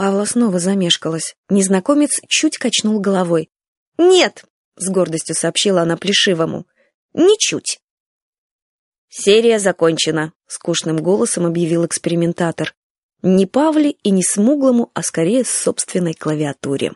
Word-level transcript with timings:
Павла 0.00 0.24
снова 0.24 0.58
замешкалась. 0.58 1.36
Незнакомец 1.50 2.22
чуть 2.26 2.56
качнул 2.56 3.00
головой. 3.00 3.50
«Нет!»— 3.98 4.46
с 4.76 4.88
гордостью 4.88 5.34
сообщила 5.34 5.82
она 5.82 5.98
Плешивому. 5.98 6.66
«Ничуть!» 7.12 7.80
«Серия 9.10 9.58
закончена»,— 9.58 10.32
скучным 10.46 11.02
голосом 11.02 11.44
объявил 11.44 11.84
экспериментатор. 11.84 12.74
Не 13.20 13.44
Павле 13.44 13.90
и 13.90 14.10
не 14.10 14.22
Смуглому, 14.22 14.90
а 14.94 15.02
скорее 15.02 15.44
собственной 15.44 16.14
клавиатуре. 16.14 16.92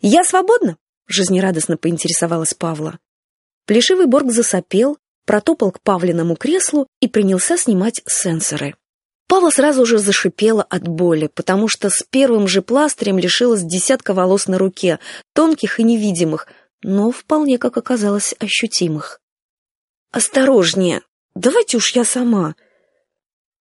«Я 0.00 0.22
свободна?»— 0.22 0.76
жизнерадостно 1.06 1.78
поинтересовалась 1.78 2.52
Павла. 2.52 2.98
Плешивый 3.64 4.04
Борг 4.04 4.32
засопел, 4.32 4.98
протопал 5.24 5.72
к 5.72 5.80
Павлиному 5.80 6.36
креслу 6.36 6.88
и 7.00 7.08
принялся 7.08 7.56
снимать 7.56 8.02
сенсоры. 8.06 8.74
Павла 9.30 9.50
сразу 9.50 9.86
же 9.86 9.98
зашипела 9.98 10.64
от 10.64 10.88
боли, 10.88 11.28
потому 11.32 11.68
что 11.68 11.88
с 11.88 12.02
первым 12.02 12.48
же 12.48 12.62
пластырем 12.62 13.16
лишилась 13.16 13.62
десятка 13.62 14.12
волос 14.12 14.48
на 14.48 14.58
руке, 14.58 14.98
тонких 15.34 15.78
и 15.78 15.84
невидимых, 15.84 16.48
но 16.82 17.12
вполне, 17.12 17.56
как 17.56 17.76
оказалось, 17.76 18.34
ощутимых. 18.40 19.20
«Осторожнее! 20.10 21.02
Давайте 21.36 21.76
уж 21.76 21.94
я 21.94 22.04
сама!» 22.04 22.56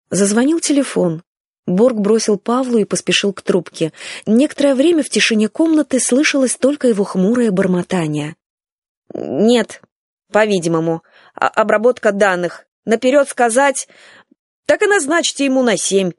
Зазвонил 0.09 0.59
телефон. 0.59 1.21
Борг 1.67 1.97
бросил 1.99 2.39
Павлу 2.39 2.79
и 2.79 2.83
поспешил 2.83 3.31
к 3.31 3.43
трубке. 3.43 3.93
Некоторое 4.25 4.73
время 4.73 5.03
в 5.03 5.09
тишине 5.09 5.49
комнаты 5.49 5.99
слышалось 5.99 6.55
только 6.55 6.87
его 6.87 7.03
хмурое 7.03 7.51
бормотание. 7.51 8.35
«Нет, 9.13 9.83
по-видимому. 10.31 11.03
А 11.35 11.47
обработка 11.47 12.11
данных. 12.11 12.65
Наперед 12.85 13.29
сказать... 13.29 13.87
Так 14.69 14.83
и 14.83 14.85
назначьте 14.85 15.45
ему 15.45 15.63
на 15.63 15.77
семь». 15.77 16.11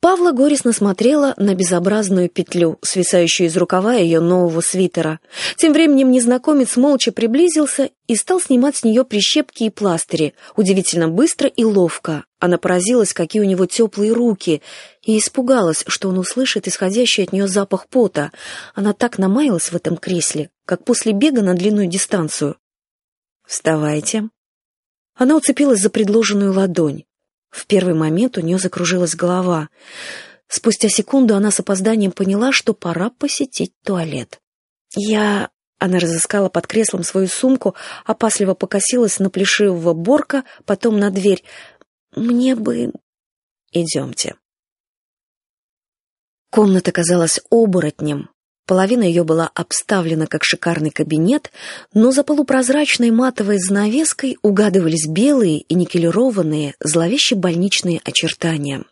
Павла 0.00 0.32
горестно 0.32 0.72
смотрела 0.72 1.34
на 1.36 1.54
безобразную 1.54 2.30
петлю, 2.30 2.78
свисающую 2.80 3.48
из 3.48 3.56
рукава 3.58 3.92
ее 3.92 4.20
нового 4.20 4.62
свитера. 4.62 5.20
Тем 5.56 5.74
временем 5.74 6.10
незнакомец 6.10 6.76
молча 6.76 7.12
приблизился 7.12 7.90
и 8.06 8.16
стал 8.16 8.40
снимать 8.40 8.76
с 8.76 8.84
нее 8.84 9.04
прищепки 9.04 9.64
и 9.64 9.70
пластыри, 9.70 10.32
удивительно 10.56 11.08
быстро 11.08 11.46
и 11.46 11.62
ловко. 11.62 12.24
Она 12.38 12.56
поразилась, 12.56 13.12
какие 13.12 13.42
у 13.42 13.44
него 13.44 13.66
теплые 13.66 14.12
руки, 14.12 14.62
и 15.02 15.18
испугалась, 15.18 15.84
что 15.88 16.08
он 16.08 16.18
услышит 16.18 16.68
исходящий 16.68 17.24
от 17.24 17.34
нее 17.34 17.48
запах 17.48 17.86
пота. 17.88 18.32
Она 18.74 18.94
так 18.94 19.18
намаялась 19.18 19.72
в 19.72 19.76
этом 19.76 19.98
кресле, 19.98 20.48
как 20.64 20.84
после 20.84 21.12
бега 21.12 21.42
на 21.42 21.52
длинную 21.52 21.86
дистанцию. 21.86 22.56
«Вставайте». 23.46 24.30
Она 25.14 25.36
уцепилась 25.36 25.80
за 25.80 25.90
предложенную 25.90 26.54
ладонь. 26.54 27.02
В 27.50 27.66
первый 27.66 27.94
момент 27.94 28.38
у 28.38 28.40
нее 28.40 28.58
закружилась 28.58 29.14
голова. 29.14 29.68
Спустя 30.48 30.88
секунду 30.88 31.34
она 31.34 31.50
с 31.50 31.60
опозданием 31.60 32.12
поняла, 32.12 32.52
что 32.52 32.74
пора 32.74 33.10
посетить 33.10 33.72
туалет. 33.84 34.40
«Я...» 34.94 35.50
Она 35.80 36.00
разыскала 36.00 36.48
под 36.48 36.66
креслом 36.66 37.04
свою 37.04 37.28
сумку, 37.28 37.76
опасливо 38.04 38.54
покосилась 38.54 39.20
на 39.20 39.30
плешивого 39.30 39.94
борка, 39.94 40.42
потом 40.64 40.98
на 40.98 41.10
дверь. 41.10 41.44
«Мне 42.16 42.56
бы...» 42.56 42.92
«Идемте». 43.70 44.34
Комната 46.50 46.90
казалась 46.90 47.40
оборотнем. 47.50 48.30
Половина 48.68 49.02
ее 49.02 49.24
была 49.24 49.50
обставлена 49.54 50.26
как 50.26 50.44
шикарный 50.44 50.90
кабинет, 50.90 51.50
но 51.94 52.12
за 52.12 52.22
полупрозрачной 52.22 53.10
матовой 53.10 53.56
занавеской 53.58 54.36
угадывались 54.42 55.08
белые 55.08 55.60
и 55.60 55.74
никелированные, 55.74 56.74
зловеще 56.78 57.34
больничные 57.34 58.02
очертания. 58.04 58.84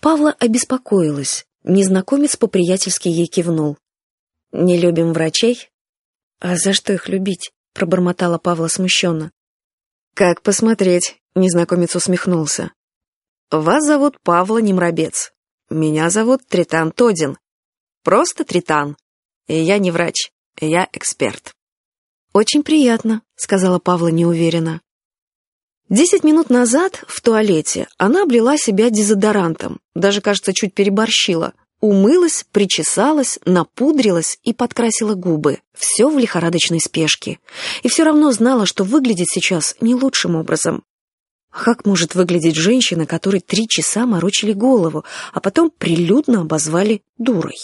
Павла 0.00 0.34
обеспокоилась. 0.40 1.44
Незнакомец 1.64 2.36
по-приятельски 2.36 3.08
ей 3.08 3.26
кивнул. 3.26 3.76
«Не 4.52 4.78
любим 4.78 5.12
врачей?» 5.12 5.68
«А 6.40 6.56
за 6.56 6.72
что 6.72 6.94
их 6.94 7.06
любить?»— 7.10 7.52
пробормотала 7.74 8.38
Павла 8.38 8.68
смущенно. 8.68 9.32
«Как 10.14 10.40
посмотреть?»— 10.40 11.16
незнакомец 11.34 11.94
усмехнулся. 11.94 12.72
«Вас 13.50 13.84
зовут 13.84 14.18
Павла 14.22 14.58
Немробец. 14.58 15.34
Меня 15.68 16.08
зовут 16.08 16.46
Тритан 16.48 16.90
Тодин. 16.90 17.36
Просто 18.04 18.44
Тритан. 18.44 18.96
И 19.48 19.58
я 19.58 19.78
не 19.78 19.90
врач, 19.90 20.30
я 20.60 20.86
эксперт. 20.92 21.54
«Очень 22.34 22.62
приятно»,— 22.62 23.22
сказала 23.36 23.78
Павла 23.78 24.08
неуверенно. 24.08 24.82
Десять 25.88 26.22
минут 26.22 26.50
назад 26.50 27.02
в 27.08 27.22
туалете 27.22 27.88
она 27.96 28.24
облила 28.24 28.58
себя 28.58 28.90
дезодорантом, 28.90 29.80
даже, 29.94 30.20
кажется, 30.20 30.52
чуть 30.52 30.74
переборщила. 30.74 31.54
Умылась, 31.80 32.44
причесалась, 32.52 33.38
напудрилась 33.46 34.38
и 34.42 34.52
подкрасила 34.52 35.14
губы. 35.14 35.60
Все 35.74 36.08
в 36.08 36.18
лихорадочной 36.18 36.80
спешке. 36.80 37.38
И 37.82 37.88
все 37.88 38.04
равно 38.04 38.32
знала, 38.32 38.66
что 38.66 38.84
выглядит 38.84 39.28
сейчас 39.30 39.76
не 39.80 39.94
лучшим 39.94 40.36
образом. 40.36 40.84
Как 41.50 41.86
может 41.86 42.14
выглядеть 42.14 42.56
женщина, 42.56 43.06
которой 43.06 43.40
три 43.40 43.66
часа 43.68 44.04
морочили 44.06 44.52
голову, 44.52 45.04
а 45.32 45.40
потом 45.40 45.70
прилюдно 45.70 46.42
обозвали 46.42 47.02
дурой? 47.16 47.56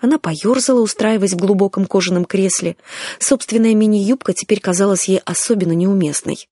Она 0.00 0.18
поерзала, 0.18 0.80
устраиваясь 0.80 1.32
в 1.32 1.38
глубоком 1.38 1.86
кожаном 1.86 2.24
кресле. 2.24 2.76
Собственная 3.18 3.74
мини-юбка 3.74 4.32
теперь 4.32 4.60
казалась 4.60 5.08
ей 5.08 5.18
особенно 5.24 5.72
неуместной. 5.72 6.48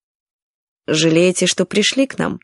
«Жалеете, 0.87 1.47
что 1.47 1.65
пришли 1.65 2.06
к 2.06 2.19
нам?» 2.19 2.41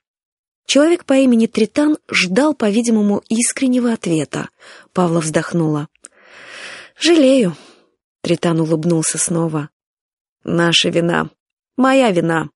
Человек 0.65 1.05
по 1.05 1.15
имени 1.15 1.47
Тритан 1.47 1.99
ждал, 2.09 2.55
по-видимому, 2.55 3.23
искреннего 3.29 3.93
ответа. 3.93 4.49
Павла 4.93 5.21
вздохнула. 5.21 5.89
«Жалею»,— 6.99 7.57
Тритан 8.23 8.61
улыбнулся 8.61 9.19
снова. 9.19 9.71
«Наша 10.45 10.89
вина. 10.89 11.31
Моя 11.77 12.13
вина». 12.13 12.49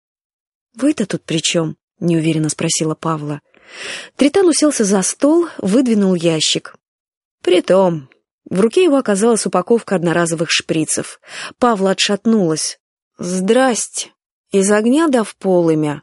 «Вы-то 0.75 1.07
тут 1.07 1.25
при 1.25 1.39
чем?»— 1.39 1.77
неуверенно 2.01 2.49
спросила 2.49 2.95
Павла. 2.95 3.41
Тритан 4.15 4.47
уселся 4.47 4.85
за 4.85 5.03
стол, 5.03 5.49
выдвинул 5.59 6.15
ящик. 6.15 6.77
«Притом, 7.43 8.09
в 8.49 8.61
руке 8.61 8.85
его 8.85 8.97
оказалась 8.97 9.45
упаковка 9.47 9.97
одноразовых 9.97 10.51
шприцев. 10.51 11.21
Павла 11.59 11.91
отшатнулась. 11.91 12.79
«Здрасте! 13.19 14.13
Из 14.51 14.71
огня 14.71 15.09
да 15.09 15.25
в 15.25 15.37
полымя!» 15.37 16.03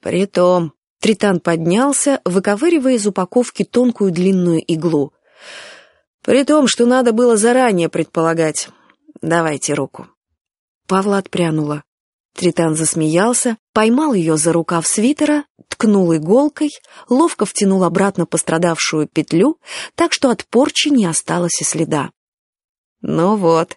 «Притом...» 0.00 0.72
Тритан 1.00 1.40
поднялся, 1.40 2.20
выковыривая 2.24 2.94
из 2.94 3.08
упаковки 3.08 3.64
тонкую 3.64 4.12
длинную 4.12 4.60
иглу. 4.60 5.12
«При 6.22 6.44
том, 6.44 6.68
что 6.68 6.86
надо 6.86 7.12
было 7.12 7.36
заранее 7.36 7.88
предполагать. 7.88 8.68
Давайте 9.20 9.74
руку». 9.74 10.06
Павла 10.86 11.18
отпрянула. 11.18 11.82
Тритан 12.34 12.74
засмеялся, 12.74 13.58
поймал 13.72 14.14
ее 14.14 14.36
за 14.36 14.52
рукав 14.52 14.86
свитера, 14.86 15.44
ткнул 15.68 16.14
иголкой, 16.14 16.70
ловко 17.08 17.44
втянул 17.44 17.84
обратно 17.84 18.26
пострадавшую 18.26 19.06
петлю, 19.06 19.58
так 19.94 20.12
что 20.12 20.30
от 20.30 20.46
порчи 20.46 20.88
не 20.88 21.04
осталось 21.04 21.60
и 21.60 21.64
следа. 21.64 22.10
«Ну 23.00 23.36
вот». 23.36 23.76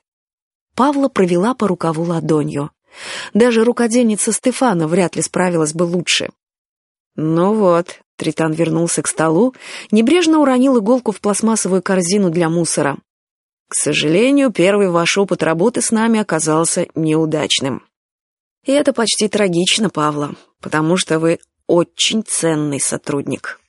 Павла 0.76 1.10
провела 1.10 1.54
по 1.54 1.68
рукаву 1.68 2.04
ладонью. 2.04 2.72
Даже 3.34 3.64
рукодельница 3.64 4.32
Стефана 4.32 4.88
вряд 4.88 5.16
ли 5.16 5.22
справилась 5.22 5.74
бы 5.74 5.84
лучше. 5.84 6.30
«Ну 7.16 7.54
вот»,— 7.54 8.02
Тритан 8.18 8.54
вернулся 8.54 9.02
к 9.02 9.08
столу, 9.08 9.54
небрежно 9.92 10.40
уронил 10.40 10.80
иголку 10.80 11.12
в 11.12 11.20
пластмассовую 11.22 11.82
корзину 11.82 12.30
для 12.30 12.50
мусора. 12.50 12.98
«К 13.68 13.76
сожалению, 13.76 14.52
первый 14.52 14.90
ваш 14.90 15.18
опыт 15.18 15.44
работы 15.44 15.82
с 15.82 15.92
нами 15.92 16.20
оказался 16.20 16.88
неудачным». 16.94 17.84
И 18.66 18.72
это 18.72 18.94
почти 18.94 19.28
трагично, 19.30 19.90
Павла, 19.90 20.36
потому 20.60 20.98
что 20.98 21.20
вы 21.20 21.40
очень 21.68 22.24
ценный 22.24 22.80
сотрудник. 22.80 23.60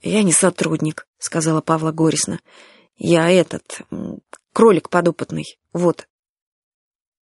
Я 0.00 0.22
не 0.22 0.32
сотрудник, 0.32 1.06
сказала 1.18 1.60
Павла 1.60 1.90
горестно. 1.90 2.40
Я 2.96 3.30
этот, 3.30 3.80
кролик 4.52 4.90
подопытный, 4.90 5.58
вот. 5.72 6.06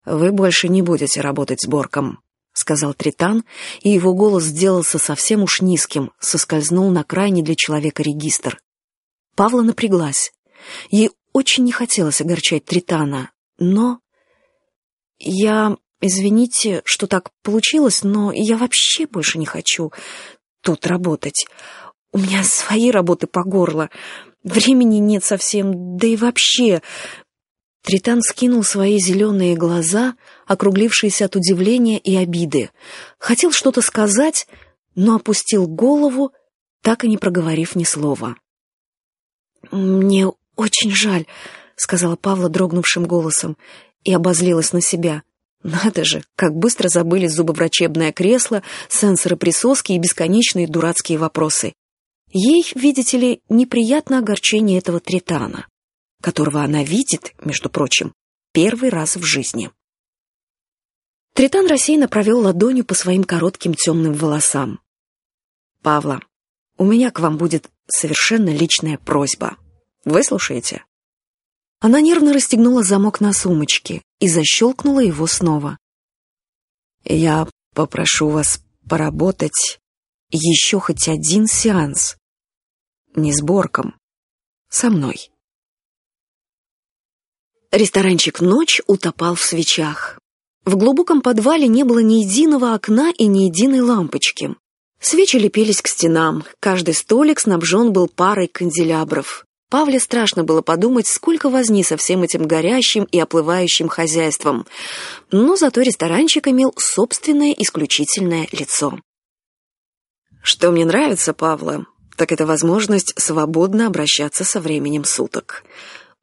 Вы 0.04 0.32
больше 0.32 0.68
не 0.68 0.82
будете 0.82 1.20
работать 1.20 1.62
с 1.62 1.66
Борком, 1.66 2.20
сказал 2.52 2.94
Тритан, 2.94 3.44
и 3.80 3.90
его 3.90 4.14
голос 4.14 4.44
сделался 4.44 4.98
совсем 4.98 5.42
уж 5.42 5.60
низким, 5.60 6.12
соскользнул 6.18 6.90
на 6.90 7.04
крайний 7.04 7.42
для 7.42 7.54
человека 7.54 8.02
регистр. 8.02 8.60
Павла 9.36 9.62
напряглась. 9.62 10.32
Ей 10.90 11.10
очень 11.32 11.64
не 11.64 11.72
хотелось 11.72 12.20
огорчать 12.20 12.64
Тритана, 12.64 13.30
но... 13.58 14.00
Я 15.18 15.78
Извините, 16.00 16.82
что 16.84 17.06
так 17.06 17.30
получилось, 17.42 18.02
но 18.02 18.32
я 18.32 18.56
вообще 18.56 19.06
больше 19.06 19.38
не 19.38 19.46
хочу 19.46 19.92
тут 20.60 20.86
работать. 20.86 21.46
У 22.12 22.18
меня 22.18 22.42
свои 22.44 22.90
работы 22.90 23.26
по 23.26 23.44
горло. 23.44 23.90
Времени 24.42 24.96
нет 24.96 25.24
совсем, 25.24 25.96
да 25.96 26.06
и 26.06 26.16
вообще... 26.16 26.82
Тритан 27.82 28.20
скинул 28.20 28.64
свои 28.64 28.98
зеленые 28.98 29.54
глаза, 29.54 30.16
округлившиеся 30.46 31.26
от 31.26 31.36
удивления 31.36 32.00
и 32.00 32.16
обиды. 32.16 32.70
Хотел 33.20 33.52
что-то 33.52 33.80
сказать, 33.80 34.48
но 34.96 35.14
опустил 35.14 35.68
голову, 35.68 36.32
так 36.82 37.04
и 37.04 37.08
не 37.08 37.16
проговорив 37.16 37.76
ни 37.76 37.84
слова. 37.84 38.34
«Мне 39.70 40.26
очень 40.56 40.90
жаль»,— 40.90 41.26
сказала 41.76 42.16
Павла 42.16 42.48
дрогнувшим 42.48 43.06
голосом 43.06 43.56
и 44.02 44.12
обозлилась 44.12 44.72
на 44.72 44.80
себя. 44.80 45.22
Надо 45.66 46.04
же, 46.04 46.22
как 46.36 46.54
быстро 46.54 46.88
забыли 46.88 47.26
зубоврачебное 47.26 48.12
кресло, 48.12 48.62
сенсоры 48.88 49.34
присоски 49.36 49.90
и 49.92 49.98
бесконечные 49.98 50.68
дурацкие 50.68 51.18
вопросы. 51.18 51.72
Ей, 52.30 52.64
видите 52.76 53.18
ли, 53.18 53.40
неприятно 53.48 54.18
огорчение 54.18 54.78
этого 54.78 55.00
тритана, 55.00 55.66
которого 56.22 56.62
она 56.62 56.84
видит, 56.84 57.34
между 57.44 57.68
прочим, 57.68 58.14
первый 58.52 58.90
раз 58.90 59.16
в 59.16 59.24
жизни. 59.24 59.72
Тритан 61.34 61.66
рассеянно 61.66 62.06
провел 62.06 62.42
ладонью 62.42 62.84
по 62.84 62.94
своим 62.94 63.24
коротким 63.24 63.74
темным 63.74 64.12
волосам. 64.14 64.78
«Павла, 65.82 66.20
у 66.78 66.84
меня 66.84 67.10
к 67.10 67.18
вам 67.18 67.38
будет 67.38 67.68
совершенно 67.88 68.50
личная 68.50 68.98
просьба. 68.98 69.56
Выслушаете?» 70.04 70.84
Она 71.80 72.00
нервно 72.00 72.32
расстегнула 72.32 72.84
замок 72.84 73.20
на 73.20 73.32
сумочке 73.32 74.04
и 74.20 74.28
защелкнула 74.28 75.00
его 75.00 75.26
снова. 75.26 75.78
«Я 77.04 77.48
попрошу 77.74 78.28
вас 78.28 78.60
поработать 78.88 79.80
еще 80.30 80.80
хоть 80.80 81.08
один 81.08 81.46
сеанс. 81.46 82.16
Не 83.14 83.32
сборком. 83.32 83.96
Со 84.68 84.90
мной». 84.90 85.30
Ресторанчик 87.70 88.40
«Ночь» 88.40 88.80
утопал 88.86 89.34
в 89.34 89.42
свечах. 89.42 90.18
В 90.64 90.76
глубоком 90.76 91.20
подвале 91.20 91.68
не 91.68 91.84
было 91.84 92.00
ни 92.00 92.24
единого 92.24 92.74
окна 92.74 93.12
и 93.16 93.26
ни 93.26 93.44
единой 93.44 93.80
лампочки. 93.80 94.56
Свечи 95.00 95.36
лепились 95.36 95.82
к 95.82 95.86
стенам, 95.86 96.44
каждый 96.58 96.94
столик 96.94 97.38
снабжен 97.38 97.92
был 97.92 98.08
парой 98.08 98.48
канделябров. 98.48 99.45
Павле 99.68 99.98
страшно 99.98 100.44
было 100.44 100.62
подумать, 100.62 101.08
сколько 101.08 101.50
возни 101.50 101.82
со 101.82 101.96
всем 101.96 102.22
этим 102.22 102.46
горящим 102.46 103.04
и 103.04 103.18
оплывающим 103.18 103.88
хозяйством. 103.88 104.66
Но 105.32 105.56
зато 105.56 105.80
ресторанчик 105.80 106.46
имел 106.46 106.72
собственное 106.76 107.52
исключительное 107.52 108.46
лицо. 108.52 108.98
Что 110.42 110.70
мне 110.70 110.84
нравится, 110.84 111.34
Павла, 111.34 111.86
так 112.16 112.30
это 112.30 112.46
возможность 112.46 113.12
свободно 113.20 113.88
обращаться 113.88 114.44
со 114.44 114.60
временем 114.60 115.04
суток. 115.04 115.64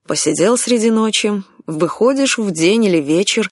Посидел 0.08 0.58
среди 0.58 0.90
ночи, 0.90 1.44
выходишь 1.68 2.38
в 2.38 2.52
день 2.52 2.86
или 2.86 3.02
вечер, 3.02 3.50